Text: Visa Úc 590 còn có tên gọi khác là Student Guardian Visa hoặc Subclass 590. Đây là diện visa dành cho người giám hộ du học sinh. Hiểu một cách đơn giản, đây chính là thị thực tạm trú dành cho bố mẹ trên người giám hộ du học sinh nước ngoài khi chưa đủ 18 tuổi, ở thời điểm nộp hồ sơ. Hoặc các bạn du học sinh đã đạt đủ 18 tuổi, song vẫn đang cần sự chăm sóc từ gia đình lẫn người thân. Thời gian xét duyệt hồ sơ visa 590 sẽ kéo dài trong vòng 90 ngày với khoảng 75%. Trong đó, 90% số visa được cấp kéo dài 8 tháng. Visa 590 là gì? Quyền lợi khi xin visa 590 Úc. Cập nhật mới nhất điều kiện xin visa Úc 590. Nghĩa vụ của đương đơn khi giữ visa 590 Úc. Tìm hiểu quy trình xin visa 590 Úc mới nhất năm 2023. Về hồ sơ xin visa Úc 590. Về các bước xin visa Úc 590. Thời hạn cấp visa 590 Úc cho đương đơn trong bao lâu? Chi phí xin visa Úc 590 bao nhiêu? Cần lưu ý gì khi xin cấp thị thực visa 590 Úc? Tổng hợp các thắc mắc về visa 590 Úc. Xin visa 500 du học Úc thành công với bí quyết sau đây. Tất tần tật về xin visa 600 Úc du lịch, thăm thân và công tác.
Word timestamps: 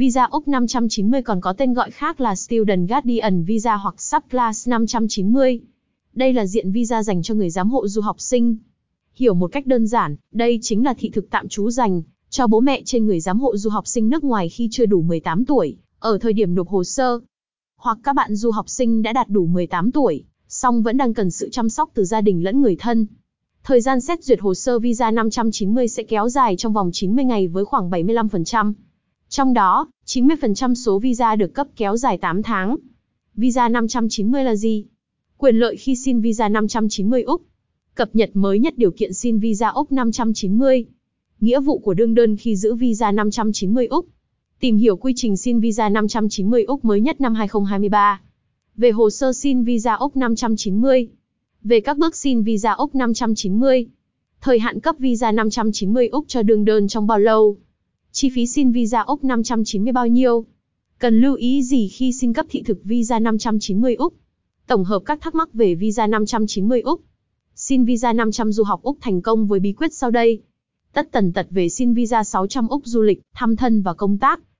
Visa 0.00 0.24
Úc 0.24 0.48
590 0.48 1.22
còn 1.22 1.40
có 1.40 1.52
tên 1.52 1.74
gọi 1.74 1.90
khác 1.90 2.20
là 2.20 2.36
Student 2.36 2.88
Guardian 2.88 3.44
Visa 3.44 3.76
hoặc 3.76 4.02
Subclass 4.02 4.68
590. 4.68 5.60
Đây 6.14 6.32
là 6.32 6.46
diện 6.46 6.72
visa 6.72 7.02
dành 7.02 7.22
cho 7.22 7.34
người 7.34 7.50
giám 7.50 7.70
hộ 7.70 7.88
du 7.88 8.00
học 8.00 8.20
sinh. 8.20 8.56
Hiểu 9.14 9.34
một 9.34 9.52
cách 9.52 9.66
đơn 9.66 9.86
giản, 9.86 10.16
đây 10.32 10.58
chính 10.62 10.84
là 10.84 10.94
thị 10.94 11.10
thực 11.10 11.30
tạm 11.30 11.48
trú 11.48 11.70
dành 11.70 12.02
cho 12.30 12.46
bố 12.46 12.60
mẹ 12.60 12.82
trên 12.84 13.06
người 13.06 13.20
giám 13.20 13.40
hộ 13.40 13.56
du 13.56 13.70
học 13.70 13.86
sinh 13.86 14.08
nước 14.08 14.24
ngoài 14.24 14.48
khi 14.48 14.68
chưa 14.70 14.86
đủ 14.86 15.02
18 15.02 15.44
tuổi, 15.44 15.76
ở 15.98 16.18
thời 16.18 16.32
điểm 16.32 16.54
nộp 16.54 16.68
hồ 16.68 16.84
sơ. 16.84 17.20
Hoặc 17.76 17.98
các 18.02 18.12
bạn 18.12 18.36
du 18.36 18.50
học 18.50 18.68
sinh 18.68 19.02
đã 19.02 19.12
đạt 19.12 19.28
đủ 19.28 19.46
18 19.46 19.92
tuổi, 19.92 20.24
song 20.48 20.82
vẫn 20.82 20.96
đang 20.96 21.14
cần 21.14 21.30
sự 21.30 21.48
chăm 21.52 21.68
sóc 21.68 21.90
từ 21.94 22.04
gia 22.04 22.20
đình 22.20 22.44
lẫn 22.44 22.60
người 22.60 22.76
thân. 22.76 23.06
Thời 23.64 23.80
gian 23.80 24.00
xét 24.00 24.24
duyệt 24.24 24.40
hồ 24.40 24.54
sơ 24.54 24.78
visa 24.78 25.10
590 25.10 25.88
sẽ 25.88 26.02
kéo 26.02 26.28
dài 26.28 26.56
trong 26.56 26.72
vòng 26.72 26.90
90 26.92 27.24
ngày 27.24 27.48
với 27.48 27.64
khoảng 27.64 27.90
75%. 27.90 28.72
Trong 29.30 29.52
đó, 29.52 29.88
90% 30.06 30.74
số 30.74 30.98
visa 30.98 31.36
được 31.36 31.54
cấp 31.54 31.66
kéo 31.76 31.96
dài 31.96 32.18
8 32.18 32.42
tháng. 32.42 32.76
Visa 33.34 33.68
590 33.68 34.44
là 34.44 34.54
gì? 34.56 34.84
Quyền 35.36 35.56
lợi 35.56 35.76
khi 35.76 35.96
xin 35.96 36.20
visa 36.20 36.48
590 36.48 37.22
Úc. 37.22 37.42
Cập 37.94 38.16
nhật 38.16 38.30
mới 38.34 38.58
nhất 38.58 38.74
điều 38.76 38.90
kiện 38.90 39.12
xin 39.12 39.38
visa 39.38 39.68
Úc 39.68 39.92
590. 39.92 40.84
Nghĩa 41.40 41.60
vụ 41.60 41.78
của 41.78 41.94
đương 41.94 42.14
đơn 42.14 42.36
khi 42.36 42.56
giữ 42.56 42.74
visa 42.74 43.12
590 43.12 43.86
Úc. 43.86 44.06
Tìm 44.60 44.76
hiểu 44.76 44.96
quy 44.96 45.12
trình 45.16 45.36
xin 45.36 45.60
visa 45.60 45.88
590 45.88 46.64
Úc 46.64 46.84
mới 46.84 47.00
nhất 47.00 47.20
năm 47.20 47.34
2023. 47.34 48.20
Về 48.76 48.90
hồ 48.90 49.10
sơ 49.10 49.32
xin 49.32 49.64
visa 49.64 49.94
Úc 49.94 50.16
590. 50.16 51.08
Về 51.62 51.80
các 51.80 51.98
bước 51.98 52.16
xin 52.16 52.42
visa 52.42 52.72
Úc 52.72 52.94
590. 52.94 53.86
Thời 54.40 54.58
hạn 54.58 54.80
cấp 54.80 54.96
visa 54.98 55.32
590 55.32 56.08
Úc 56.08 56.24
cho 56.28 56.42
đương 56.42 56.64
đơn 56.64 56.88
trong 56.88 57.06
bao 57.06 57.18
lâu? 57.18 57.56
Chi 58.12 58.30
phí 58.34 58.46
xin 58.46 58.72
visa 58.72 59.00
Úc 59.00 59.24
590 59.24 59.92
bao 59.92 60.06
nhiêu? 60.06 60.44
Cần 60.98 61.20
lưu 61.20 61.34
ý 61.34 61.62
gì 61.62 61.88
khi 61.88 62.12
xin 62.12 62.32
cấp 62.32 62.46
thị 62.48 62.62
thực 62.62 62.84
visa 62.84 63.18
590 63.18 63.94
Úc? 63.94 64.14
Tổng 64.66 64.84
hợp 64.84 65.02
các 65.06 65.20
thắc 65.20 65.34
mắc 65.34 65.54
về 65.54 65.74
visa 65.74 66.06
590 66.06 66.80
Úc. 66.80 67.00
Xin 67.54 67.84
visa 67.84 68.12
500 68.12 68.52
du 68.52 68.64
học 68.64 68.82
Úc 68.82 68.98
thành 69.00 69.22
công 69.22 69.46
với 69.46 69.60
bí 69.60 69.72
quyết 69.72 69.94
sau 69.94 70.10
đây. 70.10 70.42
Tất 70.92 71.08
tần 71.12 71.32
tật 71.32 71.46
về 71.50 71.68
xin 71.68 71.94
visa 71.94 72.24
600 72.24 72.68
Úc 72.68 72.82
du 72.84 73.02
lịch, 73.02 73.20
thăm 73.34 73.56
thân 73.56 73.82
và 73.82 73.94
công 73.94 74.18
tác. 74.18 74.40